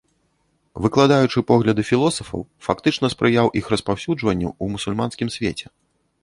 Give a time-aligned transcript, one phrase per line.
[0.85, 5.67] Выкладаючы погляды філосафаў, фактычна спрыяў іх распаўсюджванню ў мусульманскім свеце.